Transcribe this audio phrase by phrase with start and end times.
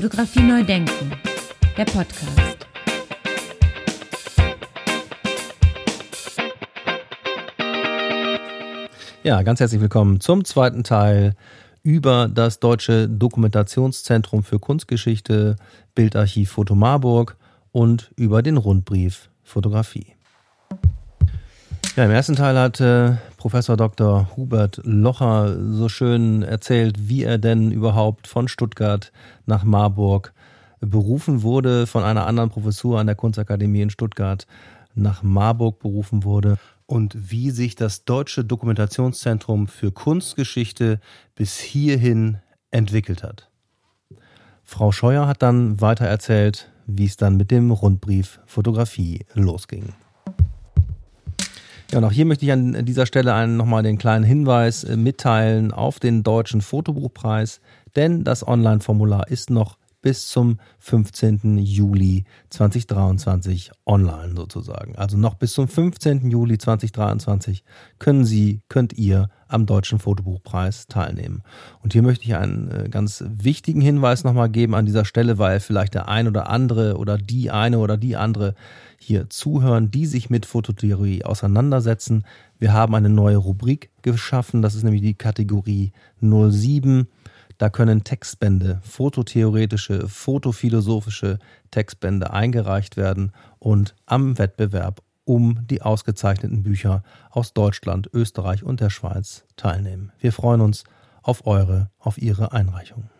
[0.00, 1.10] Fotografie neu denken,
[1.76, 2.68] der Podcast.
[9.24, 11.34] Ja, ganz herzlich willkommen zum zweiten Teil
[11.82, 15.56] über das Deutsche Dokumentationszentrum für Kunstgeschichte,
[15.96, 17.36] Bildarchiv Foto Marburg
[17.72, 20.14] und über den Rundbrief Fotografie.
[21.98, 24.28] Ja, im ersten Teil hat äh, Professor Dr.
[24.36, 29.10] Hubert Locher so schön erzählt, wie er denn überhaupt von Stuttgart
[29.46, 30.32] nach Marburg
[30.78, 34.46] berufen wurde, von einer anderen Professur an der Kunstakademie in Stuttgart
[34.94, 41.00] nach Marburg berufen wurde und wie sich das Deutsche Dokumentationszentrum für Kunstgeschichte
[41.34, 42.38] bis hierhin
[42.70, 43.50] entwickelt hat.
[44.62, 49.94] Frau Scheuer hat dann weiter erzählt, wie es dann mit dem Rundbrief Fotografie losging.
[51.90, 54.96] Ja, und auch hier möchte ich an dieser Stelle einen, nochmal den kleinen Hinweis äh,
[54.96, 57.60] mitteilen auf den Deutschen Fotobuchpreis,
[57.96, 61.58] denn das Online-Formular ist noch bis zum 15.
[61.58, 64.96] Juli 2023 online sozusagen.
[64.96, 66.30] Also noch bis zum 15.
[66.30, 67.64] Juli 2023
[67.98, 71.42] können Sie, könnt ihr am Deutschen Fotobuchpreis teilnehmen.
[71.82, 75.58] Und hier möchte ich einen äh, ganz wichtigen Hinweis nochmal geben an dieser Stelle, weil
[75.58, 78.54] vielleicht der ein oder andere oder die eine oder die andere
[78.98, 82.24] hier zuhören, die sich mit Fototheorie auseinandersetzen.
[82.58, 87.08] Wir haben eine neue Rubrik geschaffen, das ist nämlich die Kategorie 07.
[87.56, 91.38] Da können Textbände, fototheoretische, fotophilosophische
[91.70, 98.90] Textbände eingereicht werden und am Wettbewerb um die ausgezeichneten Bücher aus Deutschland, Österreich und der
[98.90, 100.12] Schweiz teilnehmen.
[100.18, 100.84] Wir freuen uns
[101.22, 103.10] auf eure, auf ihre Einreichung.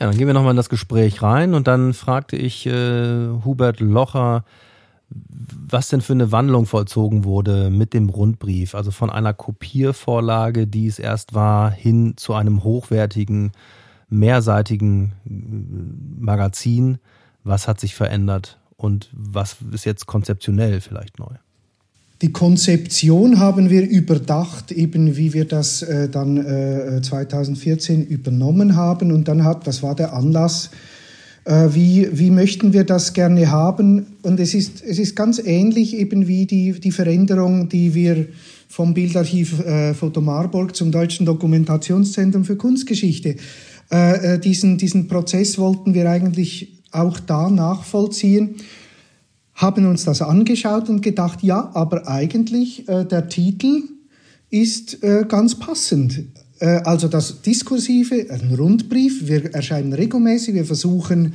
[0.00, 3.80] Ja, dann gehen wir nochmal in das Gespräch rein und dann fragte ich äh, Hubert
[3.80, 4.44] Locher,
[5.10, 10.86] was denn für eine Wandlung vollzogen wurde mit dem Rundbrief, also von einer Kopiervorlage, die
[10.86, 13.52] es erst war, hin zu einem hochwertigen,
[14.08, 16.98] mehrseitigen äh, Magazin.
[17.44, 21.34] Was hat sich verändert und was ist jetzt konzeptionell vielleicht neu?
[22.22, 29.10] Die Konzeption haben wir überdacht, eben wie wir das äh, dann äh, 2014 übernommen haben.
[29.10, 30.70] Und dann hat, das war der Anlass,
[31.46, 34.06] äh, wie, wie möchten wir das gerne haben.
[34.20, 38.26] Und es ist, es ist ganz ähnlich eben wie die, die Veränderung, die wir
[38.68, 43.36] vom Bildarchiv äh, Foto Marburg zum Deutschen Dokumentationszentrum für Kunstgeschichte.
[43.90, 48.56] Äh, äh, diesen, diesen Prozess wollten wir eigentlich auch da nachvollziehen
[49.60, 53.82] haben uns das angeschaut und gedacht, ja, aber eigentlich äh, der Titel
[54.48, 56.24] ist äh, ganz passend.
[56.60, 61.34] Äh, also das Diskursive, ein Rundbrief, wir erscheinen regelmäßig, wir versuchen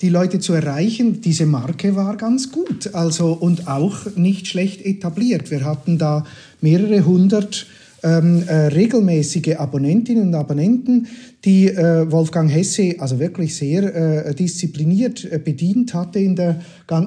[0.00, 1.20] die Leute zu erreichen.
[1.20, 5.50] Diese Marke war ganz gut, also und auch nicht schlecht etabliert.
[5.50, 6.24] Wir hatten da
[6.60, 7.66] mehrere hundert
[8.06, 11.08] ähm, äh, regelmäßige Abonnentinnen und Abonnenten,
[11.44, 13.82] die äh, Wolfgang Hesse also wirklich sehr
[14.26, 16.60] äh, diszipliniert äh, bedient hatte in, der,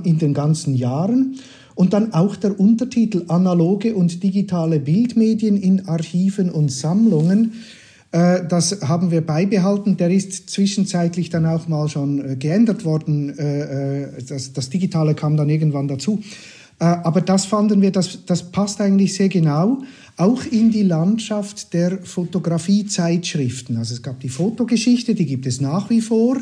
[0.04, 1.36] in den ganzen Jahren.
[1.76, 7.54] Und dann auch der Untertitel Analoge und digitale Bildmedien in Archiven und Sammlungen.
[8.12, 9.96] Äh, das haben wir beibehalten.
[9.96, 13.34] Der ist zwischenzeitlich dann auch mal schon äh, geändert worden.
[14.28, 16.20] Das, das Digitale kam dann irgendwann dazu.
[16.80, 19.84] Aber das fanden wir, das, das passt eigentlich sehr genau
[20.20, 23.78] auch in die Landschaft der Fotografiezeitschriften.
[23.78, 26.38] Also es gab die Fotogeschichte, die gibt es nach wie vor.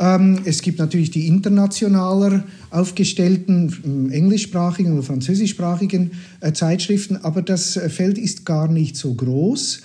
[0.00, 6.10] Ähm, es gibt natürlich die internationaler aufgestellten ähm, englischsprachigen oder französischsprachigen
[6.40, 9.82] äh, Zeitschriften, aber das äh, Feld ist gar nicht so groß.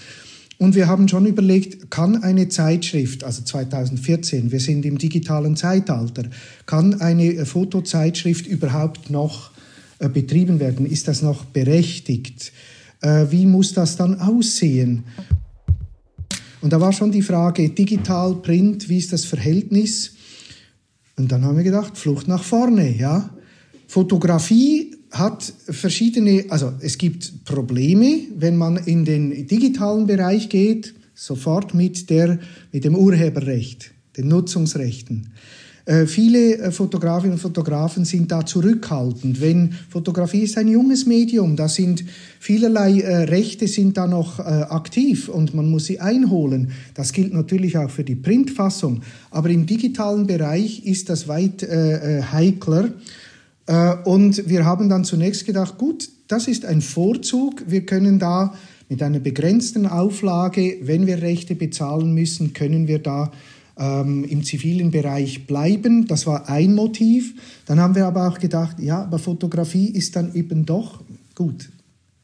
[0.57, 6.23] Und wir haben schon überlegt, kann eine Zeitschrift, also 2014, wir sind im digitalen Zeitalter,
[6.65, 9.51] kann eine äh, Fotozeitschrift überhaupt noch
[10.07, 10.85] betrieben werden?
[10.85, 12.53] Ist das noch berechtigt?
[13.01, 15.03] Äh, wie muss das dann aussehen?
[16.61, 20.13] Und da war schon die Frage, digital, Print, wie ist das Verhältnis?
[21.17, 23.29] Und dann haben wir gedacht, Flucht nach vorne, ja.
[23.87, 31.73] Fotografie hat verschiedene, also es gibt Probleme, wenn man in den digitalen Bereich geht, sofort
[31.73, 32.39] mit der,
[32.71, 35.33] mit dem Urheberrecht, den Nutzungsrechten.
[35.89, 39.41] Äh, viele äh, Fotografinnen und Fotografen sind da zurückhaltend.
[39.41, 42.03] Wenn Fotografie ist ein junges Medium, da sind
[42.39, 46.71] vielerlei äh, Rechte sind da noch aktiv und man muss sie einholen.
[46.93, 49.01] Das gilt natürlich auch für die Printfassung,
[49.31, 52.89] aber im digitalen Bereich ist das weit heikler.
[54.05, 57.63] und wir haben dann zunächst gedacht, gut, das ist ein Vorzug.
[57.67, 58.53] Wir können da
[58.87, 63.31] mit einer begrenzten Auflage, wenn wir Rechte bezahlen müssen, können wir da
[63.79, 66.05] ähm, im zivilen Bereich bleiben.
[66.05, 67.33] Das war ein Motiv.
[67.65, 71.01] Dann haben wir aber auch gedacht, ja, aber Fotografie ist dann eben doch
[71.33, 71.69] gut.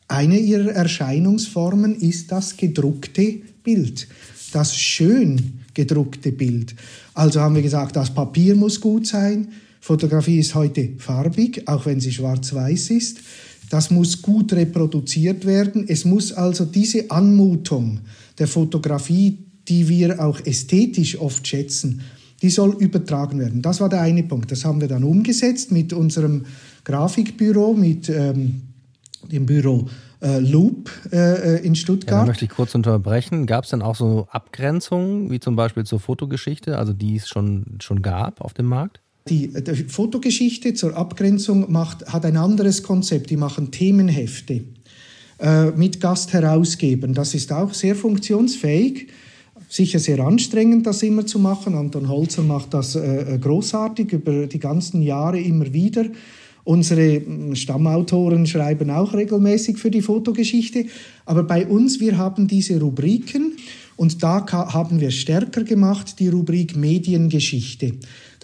[0.08, 4.08] Eine ihrer Erscheinungsformen ist das gedruckte Bild,
[4.52, 6.76] das schön gedruckte Bild.
[7.14, 9.48] Also haben wir gesagt, das Papier muss gut sein.
[9.82, 13.20] Fotografie ist heute farbig, auch wenn sie schwarz-weiß ist.
[13.70, 15.86] Das muss gut reproduziert werden.
[15.88, 18.00] Es muss also diese Anmutung
[18.38, 22.02] der Fotografie, die wir auch ästhetisch oft schätzen,
[22.42, 23.62] die soll übertragen werden.
[23.62, 24.52] Das war der eine Punkt.
[24.52, 26.46] Das haben wir dann umgesetzt mit unserem
[26.84, 28.62] Grafikbüro, mit ähm,
[29.32, 29.88] dem Büro
[30.22, 32.12] äh, Loop äh, in Stuttgart.
[32.12, 33.46] Ja, da möchte ich kurz unterbrechen.
[33.46, 37.78] Gab es denn auch so Abgrenzungen, wie zum Beispiel zur Fotogeschichte, also die es schon,
[37.82, 39.02] schon gab auf dem Markt?
[39.28, 43.32] Die, die Fotogeschichte zur Abgrenzung macht, hat ein anderes Konzept.
[43.32, 44.62] Die machen Themenhefte
[45.40, 47.14] äh, mit Gastherausgebern.
[47.14, 49.08] Das ist auch sehr funktionsfähig.
[49.68, 51.76] Sicher sehr anstrengend, das immer zu machen.
[51.76, 56.06] Anton Holzer macht das äh, äh großartig über die ganzen Jahre immer wieder.
[56.64, 60.86] Unsere hm, Stammautoren schreiben auch regelmäßig für die Fotogeschichte.
[61.26, 63.54] Aber bei uns, wir haben diese Rubriken
[63.96, 67.94] und da haben wir stärker gemacht die Rubrik Mediengeschichte.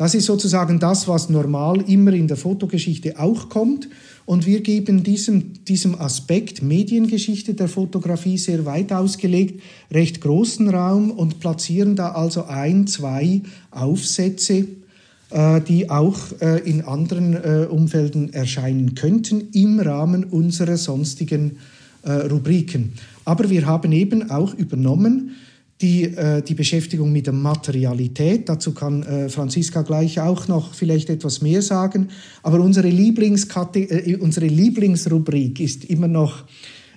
[0.02, 3.88] Das ist sozusagen das, was normal immer in der Fotogeschichte auch kommt.
[4.26, 9.62] Und wir geben diesem, diesem Aspekt Mediengeschichte der Fotografie sehr weit ausgelegt,
[9.92, 14.66] recht großen Raum und platzieren da also ein, zwei Aufsätze,
[15.30, 21.58] äh, die auch äh, in anderen äh, Umfelden erscheinen könnten im Rahmen unserer sonstigen
[22.02, 22.94] äh, Rubriken.
[23.24, 25.36] Aber wir haben eben auch übernommen,
[25.82, 28.48] die, äh, die Beschäftigung mit der Materialität.
[28.48, 32.10] Dazu kann äh, Franziska gleich auch noch vielleicht etwas mehr sagen.
[32.44, 36.44] Aber unsere, äh, unsere Lieblingsrubrik ist immer noch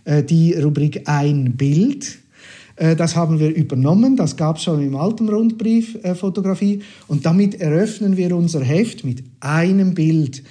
[0.05, 2.19] äh, die Rubrik Ein Bild.
[2.77, 6.83] Äh, das haben wir übernommen, das gab es schon im alten Rundbrief äh, Fotografie.
[7.09, 10.43] Und damit eröffnen wir unser Heft mit einem Bild.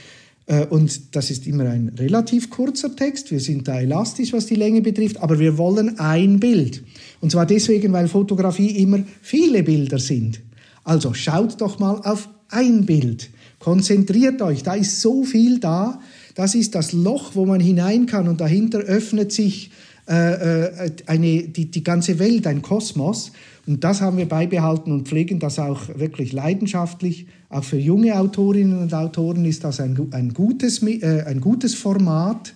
[0.46, 3.32] Äh, und das ist immer ein relativ kurzer Text.
[3.32, 6.84] Wir sind da elastisch, was die Länge betrifft, aber wir wollen ein Bild.
[7.22, 10.42] Und zwar deswegen, weil Fotografie immer viele Bilder sind.
[10.84, 13.30] Also schaut doch mal auf ein Bild.
[13.60, 16.02] Konzentriert euch, da ist so viel da.
[16.36, 19.72] Das ist das Loch, wo man hinein kann und dahinter öffnet sich
[20.10, 23.32] äh, äh eine, die, die ganze Welt, ein Kosmos.
[23.66, 27.28] Und das haben wir beibehalten und pflegen das auch wirklich leidenschaftlich.
[27.50, 32.54] Auch für junge Autorinnen und Autoren ist das ein, ein, gutes, äh, ein gutes Format.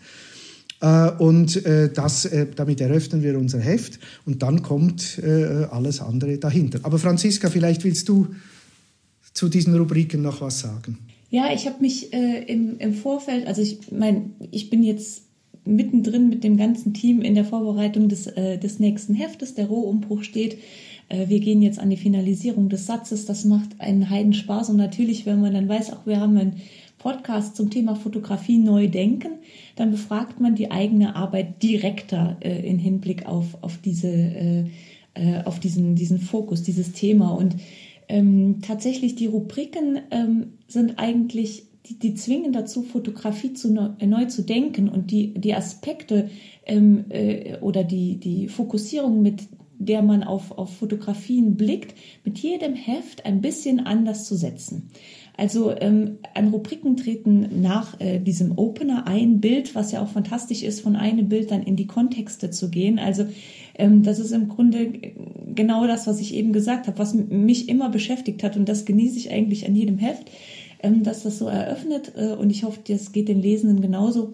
[0.81, 6.01] Äh, und äh, das, äh, damit eröffnen wir unser Heft und dann kommt äh, alles
[6.01, 6.79] andere dahinter.
[6.83, 8.27] Aber Franziska, vielleicht willst du
[9.33, 10.97] zu diesen Rubriken noch was sagen.
[11.29, 15.23] Ja, ich habe mich äh, im, im Vorfeld, also ich meine, ich bin jetzt
[15.65, 19.53] mittendrin mit dem ganzen Team in der Vorbereitung des, des nächsten Heftes.
[19.53, 20.57] Der Rohumbruch steht äh,
[21.09, 23.25] wir gehen jetzt an die Finalisierung des Satzes.
[23.25, 24.69] Das macht einen Heidenspaß.
[24.69, 26.61] Und natürlich, wenn man dann weiß, auch wir haben einen
[26.97, 29.39] Podcast zum Thema Fotografie neu denken,
[29.75, 34.65] dann befragt man die eigene Arbeit direkter äh, in Hinblick auf, auf, diese, äh,
[35.13, 37.31] äh, auf diesen, diesen Fokus, dieses Thema.
[37.31, 37.55] Und
[38.09, 44.25] ähm, tatsächlich die Rubriken ähm, sind eigentlich die, die zwingen dazu, Fotografie zu neu, neu,
[44.25, 46.29] zu denken und die, die Aspekte
[46.65, 49.43] ähm, äh, oder die, die Fokussierung, mit
[49.79, 54.89] der man auf, auf Fotografien blickt, mit jedem Heft ein bisschen anders zu setzen.
[55.37, 60.63] Also ähm, an Rubriken treten nach äh, diesem Opener ein Bild, was ja auch fantastisch
[60.63, 62.97] ist, von einem Bild dann in die Kontexte zu gehen.
[62.97, 63.27] Also
[63.75, 64.91] ähm, das ist im Grunde
[65.53, 69.17] genau das, was ich eben gesagt habe, was mich immer beschäftigt hat und das genieße
[69.17, 70.31] ich eigentlich an jedem Heft,
[70.81, 74.33] ähm, dass das so eröffnet äh, und ich hoffe, das geht den Lesenden genauso.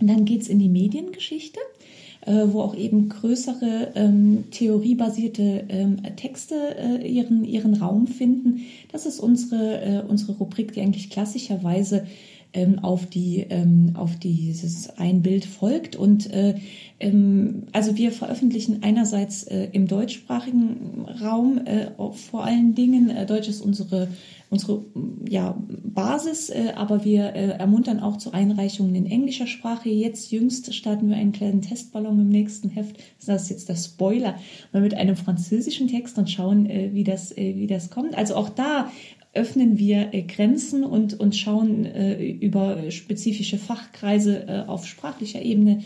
[0.00, 1.81] Und dann geht's in die Mediengeschichte äh,
[2.26, 8.62] wo auch eben größere ähm, theoriebasierte ähm, Texte äh, ihren, ihren Raum finden.
[8.92, 12.06] Das ist unsere, äh, unsere Rubrik, die eigentlich klassischerweise
[12.52, 15.96] ähm, auf, die, ähm, auf dieses ein Bild folgt.
[15.96, 16.56] Und äh,
[17.00, 23.10] ähm, also wir veröffentlichen einerseits äh, im deutschsprachigen Raum äh, vor allen Dingen.
[23.10, 24.08] Äh, Deutsch ist unsere
[24.52, 24.84] unsere
[25.26, 29.88] ja, Basis, äh, aber wir äh, ermuntern auch zu Einreichungen in englischer Sprache.
[29.88, 32.96] Jetzt jüngst starten wir einen kleinen Testballon im nächsten Heft.
[33.24, 34.34] Das ist jetzt der Spoiler,
[34.70, 38.14] mal mit einem französischen Text und schauen, äh, wie, das, äh, wie das kommt.
[38.14, 38.90] Also auch da
[39.34, 45.82] öffnen wir äh, Grenzen und, und schauen äh, über spezifische Fachkreise auf sprachlicher Ebene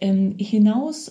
[0.00, 1.10] ähm, hinaus,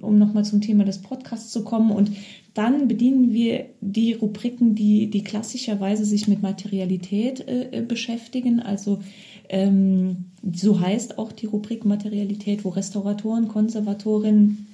[0.00, 1.90] um nochmal zum Thema des Podcasts zu kommen.
[1.90, 2.12] Und
[2.54, 8.60] dann bedienen wir die Rubriken, die, die klassischerweise sich mit Materialität äh, äh, beschäftigen.
[8.60, 9.00] Also
[9.48, 14.66] ähm, so heißt auch die Rubrik Materialität, wo Restauratoren, Konservatorinnen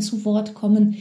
[0.00, 0.96] zu Wort kommen.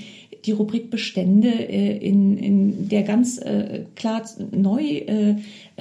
[0.45, 5.35] Die Rubrik Bestände, äh, in, in der ganz äh, klar neu, äh,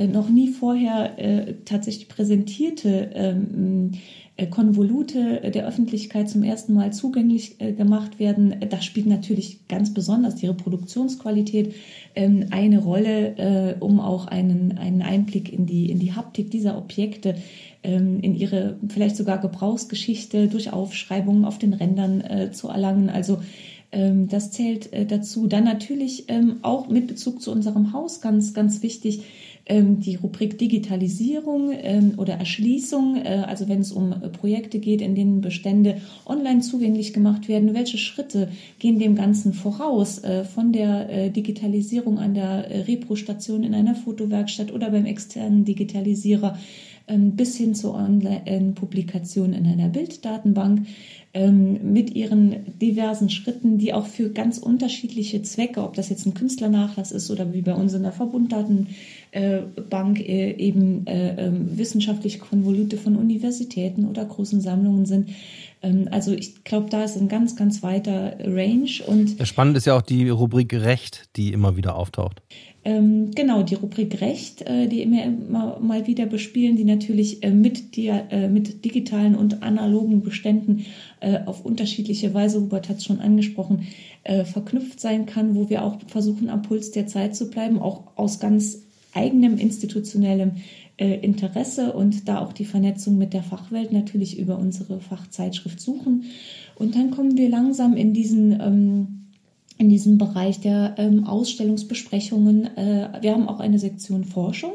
[0.07, 3.93] noch nie vorher tatsächlich präsentierte ähm,
[4.37, 8.55] äh, Konvolute der Öffentlichkeit zum ersten Mal zugänglich gemacht werden.
[8.71, 11.75] Das spielt natürlich ganz besonders die Reproduktionsqualität
[12.15, 17.35] ähm, eine Rolle, um auch einen, einen Einblick in die, in die Haptik dieser Objekte
[17.83, 23.11] in ihre vielleicht sogar Gebrauchsgeschichte durch Aufschreibungen auf den Rändern zu erlangen.
[23.11, 23.41] Also
[23.91, 25.49] ähm, das zählt dazu.
[25.49, 26.27] Dann natürlich
[26.63, 29.25] auch mit Bezug zu unserem Haus ganz, ganz wichtig
[29.67, 35.01] ähm, die Rubrik Digitalisierung ähm, oder Erschließung, äh, also wenn es um äh, Projekte geht,
[35.01, 38.49] in denen Bestände online zugänglich gemacht werden, welche Schritte
[38.81, 44.91] gehen dem Ganzen voraus, äh, von der Digitalisierung an der Repro-Station in einer Fotowerkstatt oder
[44.91, 46.63] beim externen Digitalisierer ähm,
[47.07, 50.87] bis hin zur Online-Publikation in einer Bilddatenbank
[51.35, 57.11] mit ihren diversen Schritten, die auch für ganz unterschiedliche Zwecke, ob das jetzt ein Künstlernachlass
[57.11, 58.89] ist oder wie bei uns in der Verbunddaten
[59.33, 59.63] äh,
[60.59, 65.31] eben äh, ähm, wissenschaftliche Konvolute von Universitäten oder großen Sammlungen sind.
[65.83, 68.91] Ähm, also ich glaube, da ist ein ganz, ganz weiter Range.
[69.07, 72.43] Und spannend ist ja auch die Rubrik Recht, die immer wieder auftaucht.
[72.85, 77.51] Ähm, genau, die Rubrik Recht, äh, die wir immer mal wieder bespielen, die natürlich äh,
[77.51, 80.85] mit, die, äh, mit digitalen und analogen Beständen
[81.47, 83.87] auf unterschiedliche Weise, Hubert hat es schon angesprochen,
[84.25, 88.41] verknüpft sein kann, wo wir auch versuchen, am Puls der Zeit zu bleiben, auch aus
[88.41, 88.83] ganz
[89.15, 90.55] eigenem institutionellem
[90.97, 96.25] äh, Interesse und da auch die Vernetzung mit der Fachwelt natürlich über unsere Fachzeitschrift suchen.
[96.75, 99.22] Und dann kommen wir langsam in diesen ähm,
[99.83, 102.77] in diesem Bereich der ähm, Ausstellungsbesprechungen.
[102.77, 104.71] Äh, wir haben auch eine Sektion Forschung,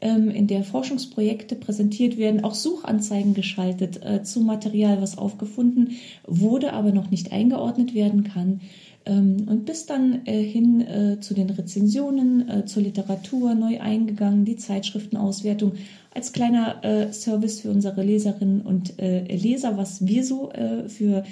[0.00, 5.96] ähm, in der Forschungsprojekte präsentiert werden, auch Suchanzeigen geschaltet äh, zu Material, was aufgefunden
[6.28, 8.60] wurde, aber noch nicht eingeordnet werden kann.
[9.04, 14.44] Ähm, und bis dann äh, hin äh, zu den Rezensionen, äh, zur Literatur neu eingegangen,
[14.44, 15.72] die Zeitschriftenauswertung
[16.14, 20.50] als kleiner Service für unsere Leserinnen und Leser, was wir so
[20.88, 21.24] für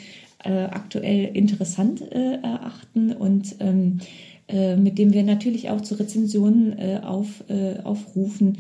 [0.44, 3.98] aktuell interessant erachten und ähm,
[4.82, 7.42] mit dem wir natürlich auch zu Rezensionen auf,
[7.82, 8.58] aufrufen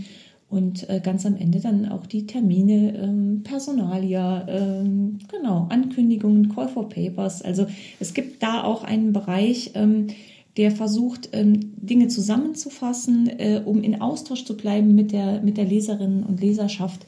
[0.54, 6.68] und äh, ganz am Ende dann auch die Termine, ähm, Personalia, ähm, genau, Ankündigungen, Call
[6.68, 7.42] for Papers.
[7.42, 7.66] Also
[7.98, 10.06] es gibt da auch einen Bereich, ähm,
[10.56, 15.64] der versucht, ähm, Dinge zusammenzufassen, äh, um in Austausch zu bleiben mit der, mit der
[15.64, 17.04] Leserinnen und Leserschaft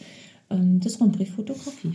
[0.51, 1.93] ähm, des Rundbrief Fotografie.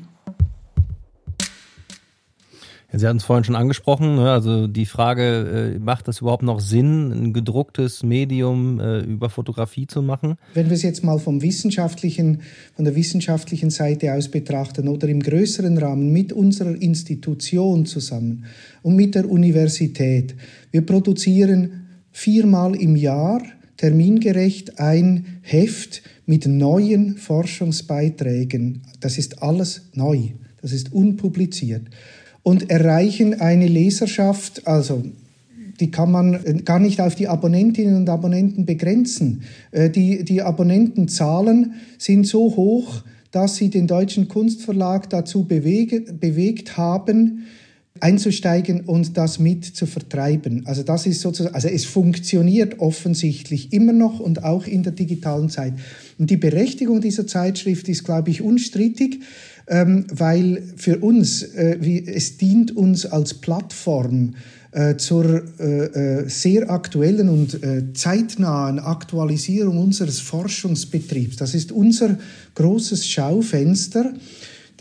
[2.93, 4.31] Sie hatten es vorhin schon angesprochen, ne?
[4.31, 9.87] also die Frage, äh, macht das überhaupt noch Sinn, ein gedrucktes Medium äh, über Fotografie
[9.87, 10.35] zu machen?
[10.53, 12.41] Wenn wir es jetzt mal vom wissenschaftlichen,
[12.75, 18.43] von der wissenschaftlichen Seite aus betrachten oder im größeren Rahmen mit unserer Institution zusammen
[18.81, 20.35] und mit der Universität.
[20.71, 23.41] Wir produzieren viermal im Jahr
[23.77, 28.81] termingerecht ein Heft mit neuen Forschungsbeiträgen.
[28.99, 30.31] Das ist alles neu.
[30.61, 31.83] Das ist unpubliziert
[32.43, 35.03] und erreichen eine Leserschaft, also
[35.79, 39.41] die kann man äh, gar nicht auf die Abonnentinnen und Abonnenten begrenzen.
[39.71, 46.77] Äh, die, die Abonnentenzahlen sind so hoch, dass sie den Deutschen Kunstverlag dazu bewege, bewegt
[46.77, 47.45] haben,
[47.99, 50.65] einzusteigen und das mit zu vertreiben.
[50.65, 55.49] Also das ist sozusagen, also es funktioniert offensichtlich immer noch und auch in der digitalen
[55.49, 55.73] Zeit.
[56.17, 59.19] Und die Berechtigung dieser Zeitschrift ist, glaube ich, unstrittig
[59.67, 64.35] ähm, weil für uns, äh, wie, es dient uns als Plattform
[64.71, 71.35] äh, zur äh, äh sehr aktuellen und äh, zeitnahen Aktualisierung unseres Forschungsbetriebs.
[71.35, 72.17] Das ist unser
[72.55, 74.13] großes Schaufenster.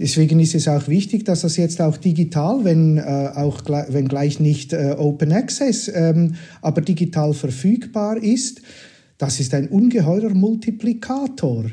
[0.01, 3.03] Deswegen ist es auch wichtig, dass das jetzt auch digital, wenn äh,
[3.35, 8.63] auch wenn gleich nicht äh, Open Access, ähm, aber digital verfügbar ist.
[9.19, 11.67] Das ist ein ungeheurer Multiplikator.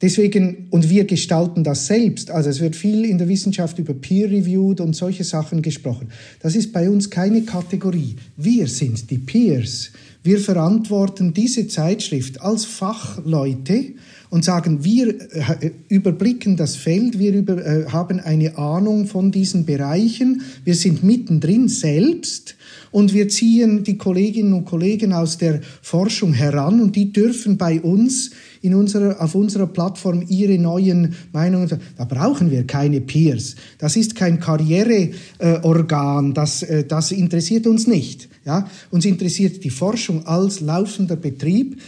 [0.00, 2.30] Deswegen, und wir gestalten das selbst.
[2.30, 6.08] Also es wird viel in der Wissenschaft über Peer-Reviewed und solche Sachen gesprochen.
[6.40, 8.14] Das ist bei uns keine Kategorie.
[8.36, 9.90] Wir sind die Peers.
[10.22, 13.94] Wir verantworten diese Zeitschrift als Fachleute
[14.30, 19.64] und sagen, wir äh, überblicken das Feld, wir über, äh, haben eine Ahnung von diesen
[19.64, 22.56] Bereichen, wir sind mittendrin selbst
[22.90, 27.80] und wir ziehen die Kolleginnen und Kollegen aus der Forschung heran und die dürfen bei
[27.80, 28.30] uns
[28.62, 31.80] in unserer, auf unserer Plattform ihre neuen Meinungen.
[31.96, 33.56] Da brauchen wir keine Peers.
[33.78, 36.30] Das ist kein Karriereorgan.
[36.30, 38.28] Äh, das, äh, das interessiert uns nicht.
[38.44, 38.68] Ja?
[38.90, 41.80] Uns interessiert die Forschung als laufender Betrieb.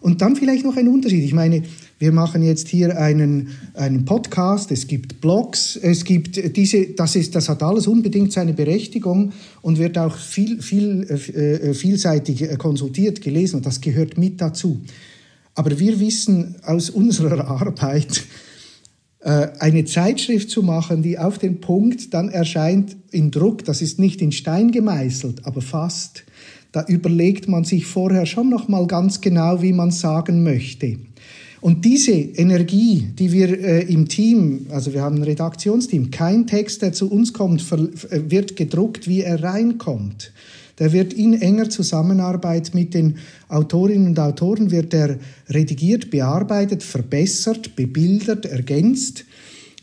[0.00, 1.24] Und dann vielleicht noch ein Unterschied.
[1.24, 1.62] Ich meine,
[1.98, 7.34] wir machen jetzt hier einen, einen Podcast, es gibt Blogs, es gibt diese, das ist,
[7.34, 13.56] das hat alles unbedingt seine Berechtigung und wird auch viel, viel, äh, vielseitig konsultiert, gelesen
[13.56, 14.80] und das gehört mit dazu.
[15.54, 18.24] Aber wir wissen aus unserer Arbeit,
[19.20, 23.98] äh, eine Zeitschrift zu machen, die auf den Punkt dann erscheint in Druck, das ist
[23.98, 26.24] nicht in Stein gemeißelt, aber fast.
[26.70, 30.98] Da überlegt man sich vorher schon noch mal ganz genau, wie man sagen möchte.
[31.60, 36.82] Und diese Energie, die wir äh, im Team, also wir haben ein Redaktionsteam, kein Text,
[36.82, 40.32] der zu uns kommt, äh, wird gedruckt, wie er reinkommt.
[40.78, 43.16] Der wird in enger Zusammenarbeit mit den
[43.48, 49.24] Autorinnen und Autoren wird er redigiert, bearbeitet, verbessert, bebildert, ergänzt.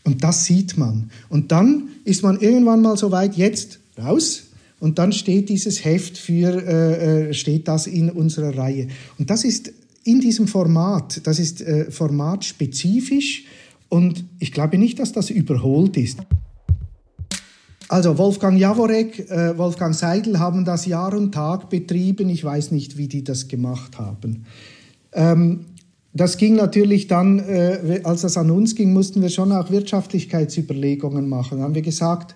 [0.06, 1.10] Und das sieht man.
[1.28, 4.44] Und dann ist man irgendwann mal so weit, jetzt raus.
[4.80, 8.88] Und dann steht dieses Heft für, äh, äh steht das in unserer Reihe.
[9.18, 9.74] Und das ist
[10.06, 13.46] in diesem Format, das ist äh, formatspezifisch
[13.90, 16.20] und ich glaube nicht, dass das überholt ist.
[17.88, 22.30] Also Wolfgang Jaworek, äh, Wolfgang Seidel haben das Jahr und Tag betrieben.
[22.30, 24.46] Ich weiß nicht, wie die das gemacht haben.
[25.14, 25.66] Ähm,
[26.14, 31.28] das ging natürlich dann, äh, als das an uns ging, mussten wir schon auch Wirtschaftlichkeitsüberlegungen
[31.28, 31.58] machen.
[31.58, 32.36] Da haben wir gesagt,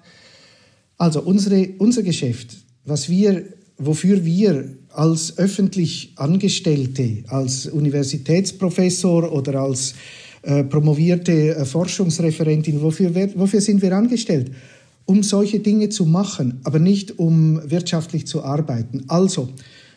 [0.98, 3.46] also unsere, unser Geschäft, was wir,
[3.78, 9.94] wofür wir als öffentlich Angestellte, als Universitätsprofessor oder als
[10.42, 14.52] äh, promovierte äh, Forschungsreferentin, wofür, wofür sind wir angestellt?
[15.10, 19.06] um solche Dinge zu machen, aber nicht um wirtschaftlich zu arbeiten.
[19.08, 19.50] Also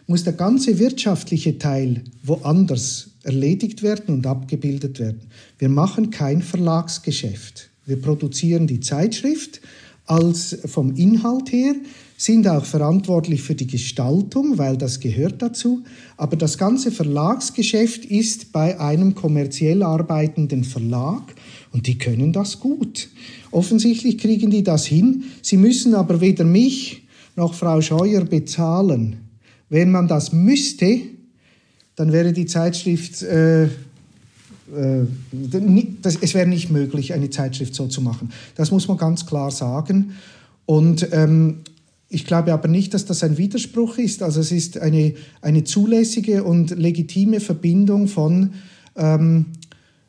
[0.07, 5.21] muss der ganze wirtschaftliche Teil woanders erledigt werden und abgebildet werden.
[5.59, 7.69] Wir machen kein Verlagsgeschäft.
[7.85, 9.61] Wir produzieren die Zeitschrift
[10.07, 11.75] als vom Inhalt her,
[12.23, 15.83] sind auch verantwortlich für die Gestaltung, weil das gehört dazu.
[16.17, 21.35] Aber das ganze Verlagsgeschäft ist bei einem kommerziell arbeitenden Verlag
[21.73, 23.09] und die können das gut.
[23.51, 25.25] Offensichtlich kriegen die das hin.
[25.43, 27.03] Sie müssen aber weder mich
[27.35, 29.17] noch Frau Scheuer bezahlen.
[29.69, 31.01] Wenn man das müsste,
[31.97, 33.69] dann wäre die Zeitschrift, äh, äh,
[36.03, 38.31] das, es wäre nicht möglich, eine Zeitschrift so zu machen.
[38.55, 40.13] Das muss man ganz klar sagen.
[40.67, 41.57] Und ähm,
[42.13, 44.23] ich glaube aber nicht, dass das ein Widerspruch ist.
[44.23, 48.55] Also es ist eine, eine zulässige und legitime Verbindung von
[48.97, 49.47] ähm,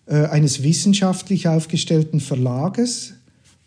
[0.05, 3.13] äh, eines wissenschaftlich aufgestellten Verlages,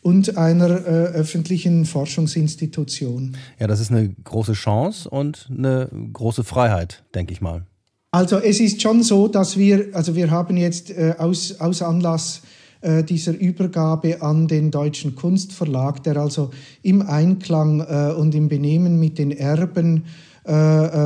[0.07, 3.37] und einer äh, öffentlichen Forschungsinstitution.
[3.59, 7.66] Ja, das ist eine große Chance und eine große Freiheit, denke ich mal.
[8.12, 12.42] Also es ist schon so, dass wir, also wir haben jetzt äh, aus, aus Anlass
[12.81, 16.51] äh, dieser Übergabe an den Deutschen Kunstverlag, der also
[16.83, 20.05] im Einklang äh, und im Benehmen mit den Erben
[20.47, 20.53] äh,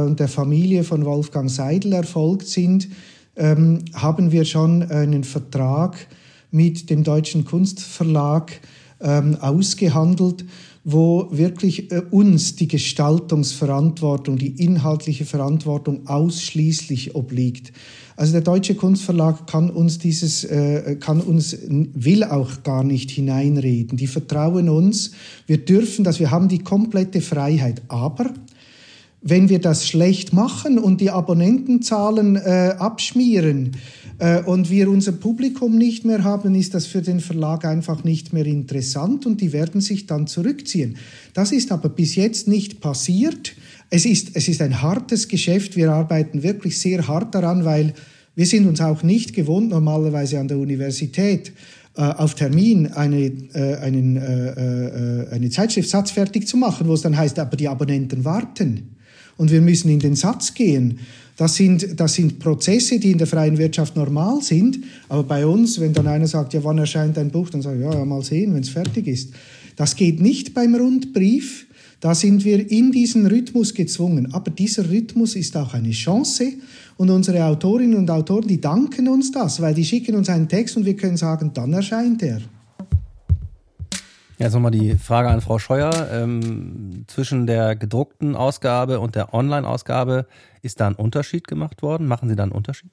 [0.06, 2.88] äh, der Familie von Wolfgang Seidel erfolgt sind,
[3.36, 5.96] ähm, haben wir schon einen Vertrag
[6.50, 8.60] mit dem Deutschen Kunstverlag
[9.00, 10.44] ähm, ausgehandelt,
[10.84, 17.72] wo wirklich äh, uns die Gestaltungsverantwortung, die inhaltliche Verantwortung ausschließlich obliegt.
[18.16, 23.96] Also der Deutsche Kunstverlag kann uns dieses, äh, kann uns, will auch gar nicht hineinreden.
[23.96, 25.12] Die vertrauen uns.
[25.46, 27.82] Wir dürfen das, wir haben die komplette Freiheit.
[27.88, 28.32] Aber
[29.22, 33.72] wenn wir das schlecht machen und die Abonnentenzahlen äh, abschmieren,
[34.44, 38.44] und wir unser Publikum nicht mehr haben, ist das für den Verlag einfach nicht mehr
[38.44, 40.98] interessant und die werden sich dann zurückziehen.
[41.32, 43.54] Das ist aber bis jetzt nicht passiert.
[43.88, 45.74] Es ist, es ist ein hartes Geschäft.
[45.74, 47.94] Wir arbeiten wirklich sehr hart daran, weil
[48.34, 51.52] wir sind uns auch nicht gewohnt, normalerweise an der Universität
[51.96, 57.02] äh, auf Termin eine, äh, einen, äh, äh, eine Zeitschriftsatz fertig zu machen, wo es
[57.02, 58.96] dann heißt, aber die Abonnenten warten
[59.36, 61.00] und wir müssen in den Satz gehen.
[61.40, 64.78] Das sind, das sind Prozesse, die in der freien Wirtschaft normal sind.
[65.08, 67.82] Aber bei uns, wenn dann einer sagt, ja, wann erscheint ein Buch, dann sage ich,
[67.82, 69.32] ja, ja mal sehen, wenn es fertig ist.
[69.74, 71.66] Das geht nicht beim Rundbrief.
[72.00, 74.34] Da sind wir in diesen Rhythmus gezwungen.
[74.34, 76.44] Aber dieser Rhythmus ist auch eine Chance.
[76.98, 80.76] Und unsere Autorinnen und Autoren, die danken uns das, weil die schicken uns einen Text
[80.76, 82.42] und wir können sagen, dann erscheint er.
[84.40, 86.08] Jetzt nochmal die Frage an Frau Scheuer.
[86.10, 90.26] Ähm, zwischen der gedruckten Ausgabe und der Online-Ausgabe,
[90.62, 92.06] ist da ein Unterschied gemacht worden?
[92.06, 92.90] Machen Sie da einen Unterschied?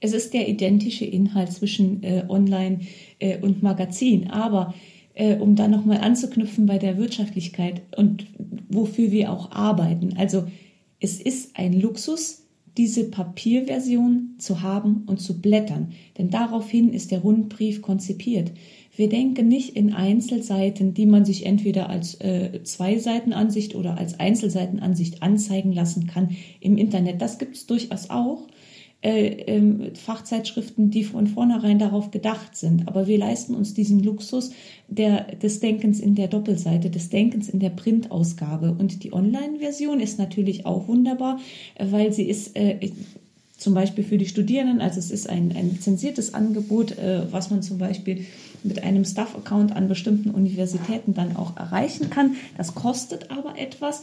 [0.00, 2.80] Es ist der identische Inhalt zwischen äh, Online
[3.18, 4.30] äh, und Magazin.
[4.30, 4.74] Aber
[5.14, 8.26] äh, um da nochmal anzuknüpfen bei der Wirtschaftlichkeit und
[8.68, 10.14] wofür wir auch arbeiten.
[10.16, 10.44] Also
[11.00, 15.92] es ist ein Luxus, diese Papierversion zu haben und zu blättern.
[16.16, 18.52] Denn daraufhin ist der Rundbrief konzipiert.
[19.00, 25.22] Wir denken nicht in Einzelseiten, die man sich entweder als äh, Zwei-Seiten-Ansicht oder als Einzelseitenansicht
[25.22, 27.22] anzeigen lassen kann im Internet.
[27.22, 28.46] Das gibt es durchaus auch.
[29.00, 32.88] Äh, ähm, Fachzeitschriften, die von vornherein darauf gedacht sind.
[32.88, 34.50] Aber wir leisten uns diesen Luxus
[34.88, 38.76] der, des Denkens in der Doppelseite, des Denkens in der Printausgabe.
[38.78, 41.40] Und die Online-Version ist natürlich auch wunderbar,
[41.76, 42.90] äh, weil sie ist äh,
[43.56, 47.62] zum Beispiel für die Studierenden, also es ist ein, ein zensiertes Angebot, äh, was man
[47.62, 48.26] zum Beispiel
[48.64, 52.36] mit einem Staff-Account an bestimmten Universitäten dann auch erreichen kann.
[52.56, 54.02] Das kostet aber etwas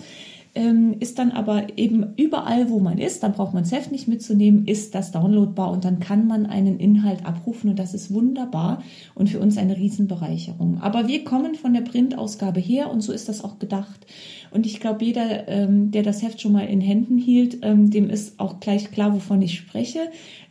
[0.99, 4.65] ist dann aber eben überall, wo man ist, dann braucht man das Heft nicht mitzunehmen,
[4.65, 8.81] ist das downloadbar und dann kann man einen Inhalt abrufen und das ist wunderbar
[9.15, 10.79] und für uns eine Riesenbereicherung.
[10.81, 14.05] Aber wir kommen von der Printausgabe her und so ist das auch gedacht.
[14.51, 18.09] Und ich glaube, jeder, ähm, der das Heft schon mal in Händen hielt, ähm, dem
[18.09, 19.99] ist auch gleich klar, wovon ich spreche.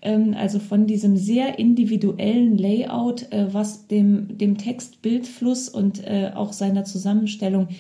[0.03, 6.31] Ähm, also von diesem sehr individuellen Layout, äh, was dem, dem Text, Bildfluss und äh,
[6.35, 7.77] auch seiner Zusammenstellung ähm,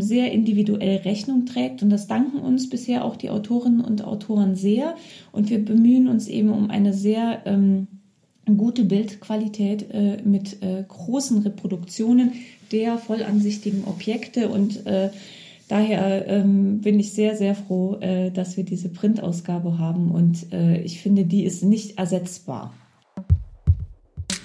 [0.00, 1.82] sehr individuell Rechnung trägt.
[1.82, 4.94] Und das danken uns bisher auch die Autorinnen und Autoren sehr.
[5.32, 7.86] Und wir bemühen uns eben um eine sehr ähm,
[8.56, 12.32] gute Bildqualität äh, mit äh, großen Reproduktionen
[12.72, 15.10] der vollansichtigen Objekte und äh,
[15.70, 20.80] Daher ähm, bin ich sehr, sehr froh, äh, dass wir diese Printausgabe haben und äh,
[20.82, 22.74] ich finde, die ist nicht ersetzbar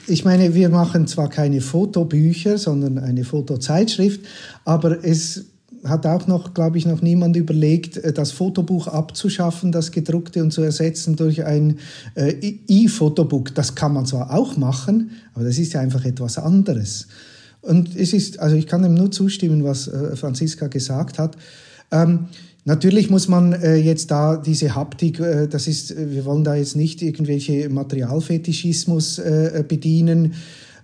[0.08, 4.22] ich meine, wir machen zwar keine Fotobücher, sondern eine Fotozeitschrift,
[4.64, 5.46] aber es
[5.84, 10.52] hat auch noch, glaube ich, noch niemand überlegt, äh, das Fotobuch abzuschaffen, das gedruckte und
[10.52, 11.80] zu ersetzen durch ein
[12.16, 12.34] äh,
[12.68, 13.54] E-Fotobook.
[13.56, 17.08] Das kann man zwar auch machen, aber das ist ja einfach etwas anderes.
[17.62, 21.38] Und es ist, also ich kann dem nur zustimmen, was äh, Franziska gesagt hat.
[21.92, 22.28] Ähm,
[22.66, 26.56] Natürlich muss man äh, jetzt da diese Haptik, äh, das ist, äh, wir wollen da
[26.56, 30.34] jetzt nicht irgendwelche Materialfetischismus äh, bedienen.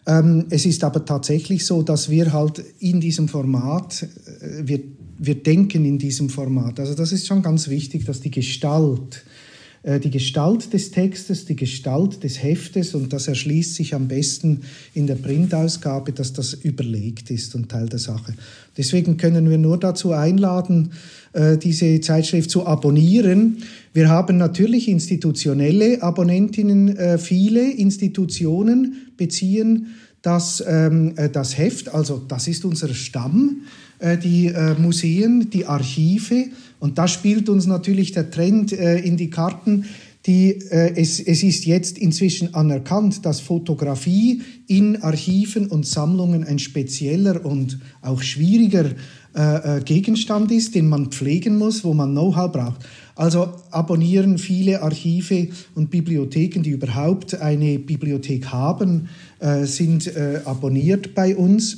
[0.06, 4.80] Ähm, es ist aber tatsächlich so, dass wir halt in diesem Format, äh, wir,
[5.18, 6.80] wir denken in diesem Format.
[6.80, 9.41] Also das ist schon ganz wichtig, dass die Gestalt äh,
[9.84, 14.62] die Gestalt des Textes, die Gestalt des Heftes und das erschließt sich am besten
[14.94, 18.36] in der Printausgabe, dass das überlegt ist und Teil der Sache.
[18.78, 20.92] Deswegen können wir nur dazu einladen,
[21.34, 23.64] äh, diese Zeitschrift zu abonnieren.
[23.94, 29.88] Wir haben natürlich institutionelle Abonnentinnen, äh, viele Institutionen beziehen
[30.22, 33.62] das, ähm, das Heft, also das ist unser Stamm,
[34.24, 36.46] die Museen, die Archive
[36.82, 39.86] und da spielt uns natürlich der Trend äh, in die Karten.
[40.26, 46.58] Die, äh, es, es ist jetzt inzwischen anerkannt, dass Fotografie in Archiven und Sammlungen ein
[46.58, 48.86] spezieller und auch schwieriger
[49.36, 52.82] äh, äh Gegenstand ist, den man pflegen muss, wo man Know-how braucht.
[53.16, 61.14] Also abonnieren viele Archive und Bibliotheken, die überhaupt eine Bibliothek haben, äh, sind äh, abonniert
[61.14, 61.78] bei uns.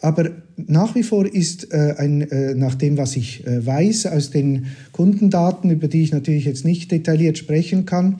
[0.00, 4.30] Aber nach wie vor ist äh, ein, äh, nach dem, was ich äh, weiß aus
[4.30, 8.18] den Kundendaten, über die ich natürlich jetzt nicht detailliert sprechen kann,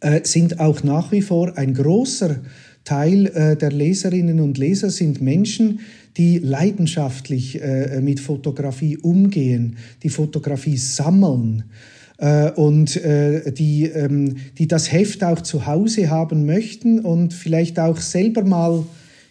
[0.00, 2.36] äh, sind auch nach wie vor ein großer
[2.84, 5.80] Teil äh, der Leserinnen und Leser sind Menschen,
[6.16, 11.64] die leidenschaftlich äh, mit Fotografie umgehen, die Fotografie sammeln
[12.56, 18.42] und die, ähm, die das Heft auch zu Hause haben möchten und vielleicht auch selber
[18.42, 18.84] mal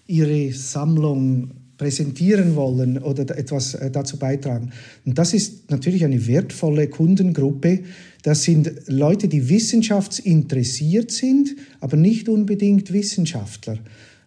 [0.08, 4.72] ihre Sammlung präsentieren wollen oder etwas äh, dazu beitragen.
[5.06, 7.84] Und das ist natürlich eine wertvolle Kundengruppe.
[8.24, 13.78] Das sind Leute, die wissenschaftsinteressiert sind, aber nicht unbedingt Wissenschaftler.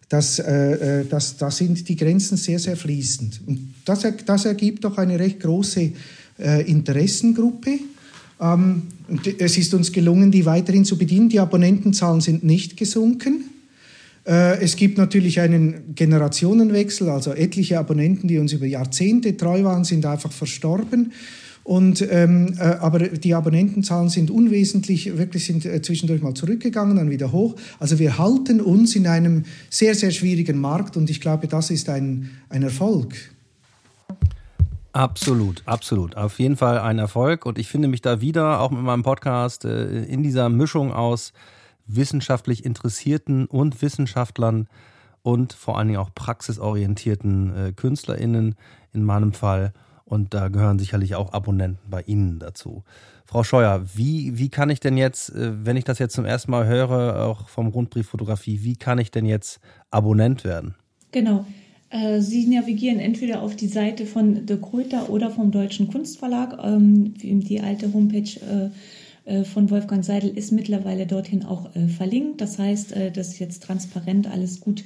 [0.07, 3.41] Das, äh, äh das, da sind die Grenzen sehr, sehr fließend.
[3.45, 5.91] Und das, das ergibt doch eine recht große
[6.39, 7.79] äh, Interessengruppe.
[8.39, 8.83] Ähm,
[9.37, 11.27] es ist uns gelungen, die weiterhin zu bedienen.
[11.27, 13.45] Die Abonnentenzahlen sind nicht gesunken.
[14.25, 19.83] Äh, es gibt natürlich einen Generationenwechsel, also etliche Abonnenten, die uns über Jahrzehnte treu waren,
[19.83, 21.11] sind einfach verstorben.
[21.63, 27.09] Und, ähm, äh, aber die Abonnentenzahlen sind unwesentlich, wirklich sind äh, zwischendurch mal zurückgegangen, dann
[27.11, 27.55] wieder hoch.
[27.79, 31.87] Also wir halten uns in einem sehr, sehr schwierigen Markt und ich glaube, das ist
[31.89, 33.13] ein, ein Erfolg.
[34.93, 36.17] Absolut, absolut.
[36.17, 39.63] Auf jeden Fall ein Erfolg und ich finde mich da wieder, auch mit meinem Podcast,
[39.63, 41.31] äh, in dieser Mischung aus
[41.87, 44.67] wissenschaftlich Interessierten und Wissenschaftlern
[45.23, 48.55] und vor allen Dingen auch praxisorientierten äh, KünstlerInnen
[48.93, 49.73] in meinem Fall.
[50.03, 52.83] Und da gehören sicherlich auch Abonnenten bei Ihnen dazu.
[53.25, 56.51] Frau Scheuer, wie, wie kann ich denn jetzt, äh, wenn ich das jetzt zum ersten
[56.51, 60.75] Mal höre, auch vom Rundbrief Fotografie, wie kann ich denn jetzt Abonnent werden?
[61.11, 61.45] Genau.
[61.89, 66.57] Äh, Sie navigieren entweder auf die Seite von De Kröter oder vom Deutschen Kunstverlag.
[66.63, 68.69] Ähm, die alte Homepage äh,
[69.43, 72.41] von Wolfgang Seidel ist mittlerweile dorthin auch äh, verlinkt.
[72.41, 74.83] Das heißt, äh, das ist jetzt transparent alles gut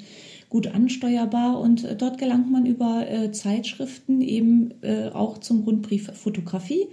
[0.48, 4.74] gut ansteuerbar und dort gelangt man über Zeitschriften eben
[5.12, 6.86] auch zum Rundbrief Fotografie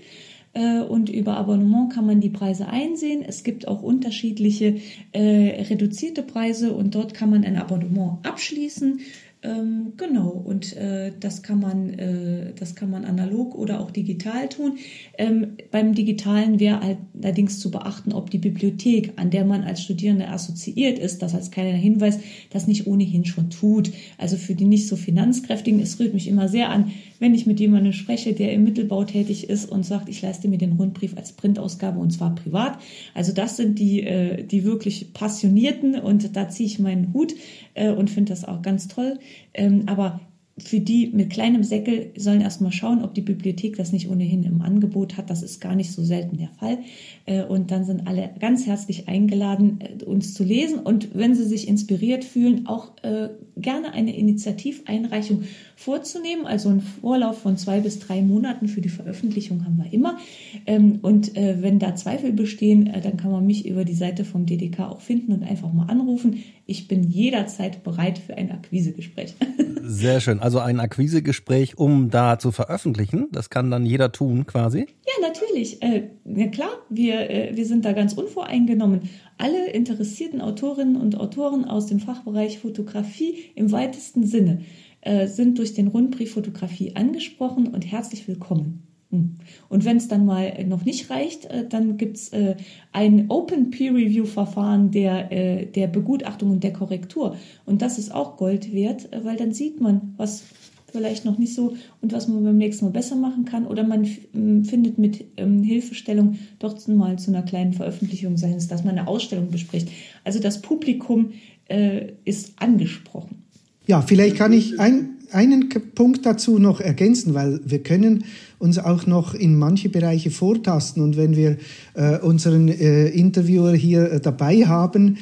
[0.88, 3.22] und über Abonnement kann man die Preise einsehen.
[3.24, 4.78] Es gibt auch unterschiedliche
[5.14, 9.00] reduzierte Preise und dort kann man ein Abonnement abschließen
[9.44, 14.48] Ähm, genau, und äh, das, kann man, äh, das kann man analog oder auch digital
[14.48, 14.78] tun.
[15.18, 20.28] Ähm, beim Digitalen wäre allerdings zu beachten, ob die Bibliothek, an der man als Studierende
[20.28, 23.90] assoziiert ist, das als kleiner Hinweis, das nicht ohnehin schon tut.
[24.16, 27.58] Also für die nicht so Finanzkräftigen, es rührt mich immer sehr an, wenn ich mit
[27.58, 31.32] jemandem spreche, der im Mittelbau tätig ist und sagt, ich leiste mir den Rundbrief als
[31.32, 32.78] Printausgabe und zwar privat.
[33.12, 37.34] Also das sind die, äh, die wirklich Passionierten und da ziehe ich meinen Hut
[37.74, 39.18] äh, und finde das auch ganz toll.
[39.54, 40.20] Ähm, aber
[40.64, 44.62] für die mit kleinem Säckel sollen erstmal schauen, ob die Bibliothek das nicht ohnehin im
[44.62, 45.30] Angebot hat.
[45.30, 46.78] Das ist gar nicht so selten der Fall.
[47.26, 50.78] Äh, und dann sind alle ganz herzlich eingeladen, äh, uns zu lesen.
[50.78, 55.44] Und wenn sie sich inspiriert fühlen, auch äh, gerne eine Initiativeinreichung
[55.76, 56.46] vorzunehmen.
[56.46, 60.18] Also einen Vorlauf von zwei bis drei Monaten für die Veröffentlichung haben wir immer.
[60.66, 64.80] Ähm, und wenn da Zweifel bestehen, dann kann man mich über die Seite vom DDK
[64.80, 66.42] auch finden und einfach mal anrufen.
[66.66, 69.34] Ich bin jederzeit bereit für ein Akquisegespräch.
[69.82, 70.40] Sehr schön.
[70.40, 73.28] Also ein Akquisegespräch, um da zu veröffentlichen.
[73.32, 74.86] Das kann dann jeder tun quasi.
[75.06, 75.82] Ja, natürlich.
[75.82, 79.10] Äh, ja klar, wir, äh, wir sind da ganz unvoreingenommen.
[79.38, 84.62] Alle interessierten Autorinnen und Autoren aus dem Fachbereich Fotografie im weitesten Sinne
[85.00, 88.91] äh, sind durch den Rundbrief Fotografie angesprochen und herzlich willkommen.
[89.12, 89.36] Hm.
[89.68, 92.56] Und wenn es dann mal noch nicht reicht, äh, dann gibt es äh,
[92.92, 97.36] ein Open Peer Review Verfahren der, äh, der Begutachtung und der Korrektur.
[97.66, 100.42] Und das ist auch Gold wert, weil dann sieht man, was
[100.90, 103.66] vielleicht noch nicht so und was man beim nächsten Mal besser machen kann.
[103.66, 108.84] Oder man hm, findet mit ähm, Hilfestellung doch mal zu einer kleinen Veröffentlichung sein, dass
[108.84, 109.88] man eine Ausstellung bespricht.
[110.24, 111.32] Also das Publikum
[111.68, 113.42] äh, ist angesprochen.
[113.86, 118.24] Ja, vielleicht kann ich ein, einen Punkt dazu noch ergänzen, weil wir können
[118.58, 121.02] uns auch noch in manche Bereiche vortasten.
[121.02, 121.56] Und wenn wir
[121.94, 125.18] äh, unseren äh, Interviewer hier äh, dabei haben,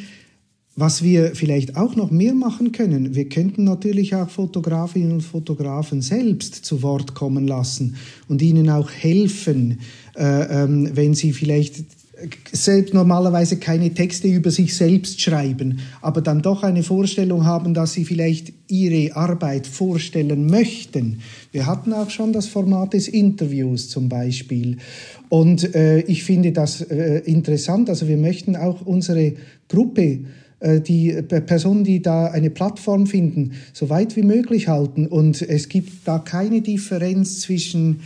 [0.76, 6.00] was wir vielleicht auch noch mehr machen können, wir könnten natürlich auch Fotografinnen und Fotografen
[6.00, 7.96] selbst zu Wort kommen lassen
[8.28, 9.80] und ihnen auch helfen,
[10.16, 11.84] äh, ähm, wenn sie vielleicht
[12.52, 17.92] selbst normalerweise keine Texte über sich selbst schreiben, aber dann doch eine Vorstellung haben, dass
[17.92, 21.20] sie vielleicht ihre Arbeit vorstellen möchten.
[21.52, 24.78] Wir hatten auch schon das Format des Interviews zum Beispiel.
[25.28, 27.88] Und äh, ich finde das äh, interessant.
[27.88, 29.34] Also wir möchten auch unsere
[29.68, 30.20] Gruppe
[30.60, 35.06] äh, die Personen, die da eine Plattform finden, so weit wie möglich halten.
[35.06, 38.00] Und es gibt da keine Differenz zwischen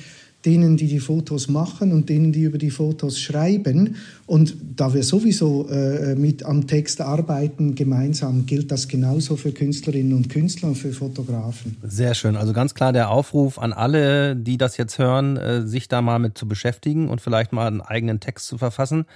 [0.45, 3.97] denen, die die Fotos machen und denen, die über die Fotos schreiben.
[4.27, 10.13] Und da wir sowieso äh, mit am Text arbeiten gemeinsam, gilt das genauso für Künstlerinnen
[10.13, 11.77] und Künstler und für Fotografen.
[11.83, 12.37] Sehr schön.
[12.37, 16.19] Also ganz klar der Aufruf an alle, die das jetzt hören, äh, sich da mal
[16.19, 19.07] mit zu beschäftigen und vielleicht mal einen eigenen Text zu verfassen.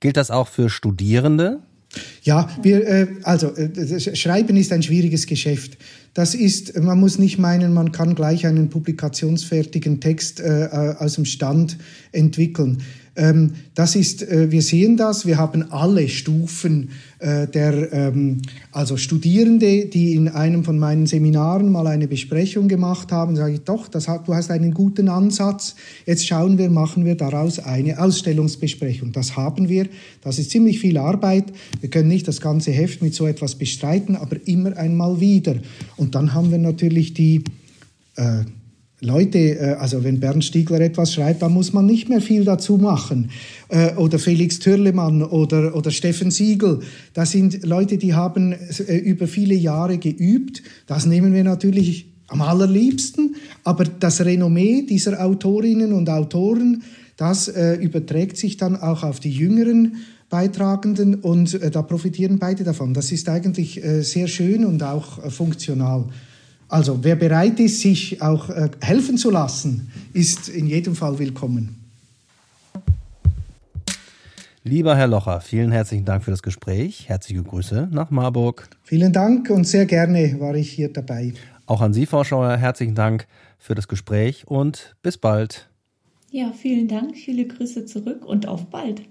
[0.00, 1.60] Gilt das auch für Studierende?
[2.22, 5.76] Ja, wir, äh, also äh, Schreiben ist ein schwieriges Geschäft.
[6.14, 11.14] Das ist, man muss nicht meinen, man kann gleich einen publikationsfertigen Text äh, äh aus
[11.14, 11.78] dem Stand
[12.12, 12.82] entwickeln.
[13.14, 18.96] Ähm, das ist, äh, wir sehen das, wir haben alle Stufen äh, der, ähm, also
[18.96, 23.88] Studierende, die in einem von meinen Seminaren mal eine Besprechung gemacht haben, sage ich, doch,
[23.88, 25.74] das hat, du hast einen guten Ansatz,
[26.06, 29.12] jetzt schauen wir, machen wir daraus eine Ausstellungsbesprechung.
[29.12, 29.88] Das haben wir,
[30.22, 34.16] das ist ziemlich viel Arbeit, wir können nicht das ganze Heft mit so etwas bestreiten,
[34.16, 35.56] aber immer einmal wieder.
[35.98, 37.44] Und dann haben wir natürlich die
[38.16, 38.44] äh,
[39.02, 42.76] Leute, äh, also wenn Bernd Stiegler etwas schreibt, dann muss man nicht mehr viel dazu
[42.76, 43.30] machen.
[43.68, 46.80] Äh, oder Felix Türlemann oder, oder Steffen Siegel.
[47.12, 50.62] Das sind Leute, die haben äh, über viele Jahre geübt.
[50.86, 53.34] Das nehmen wir natürlich am allerliebsten.
[53.64, 56.82] Aber das Renommee dieser Autorinnen und Autoren,
[57.18, 59.96] das überträgt sich dann auch auf die jüngeren
[60.30, 62.94] Beitragenden und da profitieren beide davon.
[62.94, 66.06] Das ist eigentlich sehr schön und auch funktional.
[66.72, 71.76] Also wer bereit ist, sich auch äh, helfen zu lassen, ist in jedem Fall willkommen.
[74.64, 77.10] Lieber Herr Locher, vielen herzlichen Dank für das Gespräch.
[77.10, 78.70] Herzliche Grüße nach Marburg.
[78.84, 81.34] Vielen Dank und sehr gerne war ich hier dabei.
[81.66, 83.26] Auch an Sie, Frau Schauer, herzlichen Dank
[83.58, 85.68] für das Gespräch und bis bald.
[86.30, 89.02] Ja, vielen Dank, viele Grüße zurück und auf bald.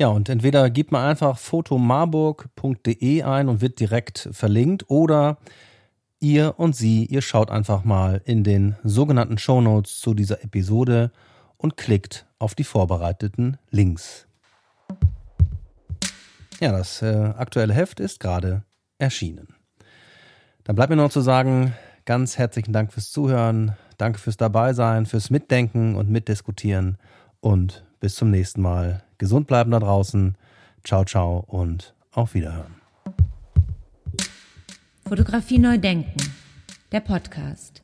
[0.00, 5.38] Ja, und entweder gibt man einfach fotomarburg.de ein und wird direkt verlinkt oder
[6.20, 11.10] ihr und sie, ihr schaut einfach mal in den sogenannten Shownotes zu dieser Episode
[11.56, 14.28] und klickt auf die vorbereiteten Links.
[16.60, 18.62] Ja, das äh, aktuelle Heft ist gerade
[18.98, 19.48] erschienen.
[20.62, 25.30] Dann bleibt mir noch zu sagen, ganz herzlichen Dank fürs Zuhören, danke fürs Dabeisein, fürs
[25.30, 26.98] Mitdenken und Mitdiskutieren
[27.40, 29.02] und bis zum nächsten Mal.
[29.18, 30.36] Gesund bleiben da draußen.
[30.84, 32.76] Ciao, ciao und auf Wiederhören.
[35.06, 36.20] Fotografie neu denken,
[36.92, 37.82] der Podcast.